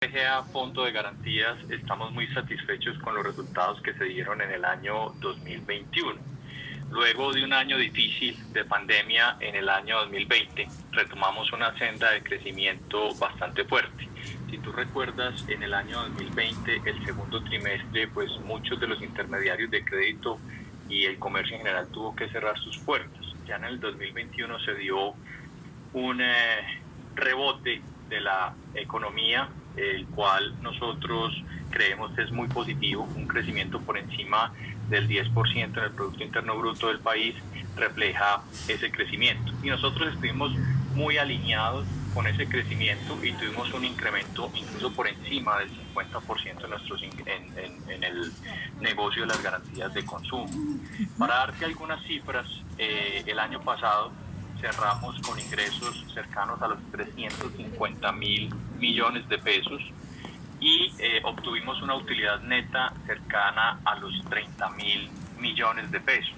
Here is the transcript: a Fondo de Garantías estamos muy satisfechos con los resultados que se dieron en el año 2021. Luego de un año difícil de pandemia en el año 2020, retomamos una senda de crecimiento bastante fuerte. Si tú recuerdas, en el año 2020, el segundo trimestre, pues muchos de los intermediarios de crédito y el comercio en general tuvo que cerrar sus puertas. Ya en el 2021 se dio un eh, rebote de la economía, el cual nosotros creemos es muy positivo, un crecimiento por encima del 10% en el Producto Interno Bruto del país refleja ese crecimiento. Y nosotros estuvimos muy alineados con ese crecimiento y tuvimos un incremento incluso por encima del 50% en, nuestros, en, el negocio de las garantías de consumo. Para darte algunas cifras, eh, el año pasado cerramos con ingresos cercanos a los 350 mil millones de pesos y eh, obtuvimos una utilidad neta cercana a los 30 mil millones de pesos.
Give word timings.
a 0.00 0.44
Fondo 0.44 0.84
de 0.84 0.92
Garantías 0.92 1.58
estamos 1.70 2.12
muy 2.12 2.28
satisfechos 2.28 2.96
con 2.98 3.16
los 3.16 3.24
resultados 3.26 3.82
que 3.82 3.92
se 3.94 4.04
dieron 4.04 4.40
en 4.40 4.52
el 4.52 4.64
año 4.64 5.12
2021. 5.18 6.20
Luego 6.92 7.32
de 7.32 7.42
un 7.42 7.52
año 7.52 7.76
difícil 7.76 8.36
de 8.52 8.64
pandemia 8.64 9.36
en 9.40 9.56
el 9.56 9.68
año 9.68 9.98
2020, 10.02 10.68
retomamos 10.92 11.52
una 11.52 11.76
senda 11.76 12.12
de 12.12 12.22
crecimiento 12.22 13.12
bastante 13.16 13.64
fuerte. 13.64 14.08
Si 14.48 14.58
tú 14.58 14.70
recuerdas, 14.70 15.44
en 15.48 15.64
el 15.64 15.74
año 15.74 16.00
2020, 16.10 16.82
el 16.84 17.04
segundo 17.04 17.42
trimestre, 17.42 18.06
pues 18.06 18.30
muchos 18.44 18.78
de 18.78 18.86
los 18.86 19.02
intermediarios 19.02 19.68
de 19.70 19.84
crédito 19.84 20.38
y 20.88 21.06
el 21.06 21.18
comercio 21.18 21.56
en 21.56 21.62
general 21.62 21.88
tuvo 21.88 22.14
que 22.14 22.28
cerrar 22.28 22.56
sus 22.60 22.78
puertas. 22.78 23.26
Ya 23.46 23.56
en 23.56 23.64
el 23.64 23.80
2021 23.80 24.60
se 24.60 24.74
dio 24.76 25.14
un 25.92 26.20
eh, 26.20 26.80
rebote 27.16 27.82
de 28.08 28.20
la 28.20 28.54
economía, 28.74 29.48
el 29.76 30.06
cual 30.06 30.54
nosotros 30.62 31.42
creemos 31.70 32.16
es 32.18 32.30
muy 32.32 32.48
positivo, 32.48 33.08
un 33.14 33.26
crecimiento 33.26 33.80
por 33.80 33.98
encima 33.98 34.52
del 34.88 35.08
10% 35.08 35.54
en 35.56 35.84
el 35.84 35.90
Producto 35.92 36.24
Interno 36.24 36.56
Bruto 36.56 36.88
del 36.88 36.98
país 36.98 37.34
refleja 37.76 38.42
ese 38.66 38.90
crecimiento. 38.90 39.52
Y 39.62 39.68
nosotros 39.68 40.12
estuvimos 40.12 40.52
muy 40.94 41.18
alineados 41.18 41.86
con 42.14 42.26
ese 42.26 42.48
crecimiento 42.48 43.22
y 43.22 43.32
tuvimos 43.32 43.72
un 43.72 43.84
incremento 43.84 44.50
incluso 44.54 44.92
por 44.92 45.06
encima 45.06 45.58
del 45.58 45.70
50% 45.94 46.64
en, 46.64 46.70
nuestros, 46.70 47.02
en, 47.02 48.02
el 48.02 48.32
negocio 48.80 49.22
de 49.22 49.28
las 49.28 49.42
garantías 49.42 49.92
de 49.94 50.04
consumo. 50.04 50.48
Para 51.18 51.36
darte 51.36 51.66
algunas 51.66 52.02
cifras, 52.04 52.46
eh, 52.78 53.22
el 53.26 53.38
año 53.38 53.60
pasado 53.60 54.10
cerramos 54.60 55.20
con 55.20 55.38
ingresos 55.38 56.04
cercanos 56.12 56.60
a 56.62 56.68
los 56.68 56.78
350 56.92 58.12
mil 58.12 58.52
millones 58.78 59.28
de 59.28 59.38
pesos 59.38 59.80
y 60.60 60.92
eh, 60.98 61.20
obtuvimos 61.24 61.80
una 61.82 61.94
utilidad 61.94 62.40
neta 62.40 62.92
cercana 63.06 63.80
a 63.84 63.94
los 63.96 64.12
30 64.28 64.70
mil 64.70 65.10
millones 65.38 65.90
de 65.90 66.00
pesos. 66.00 66.34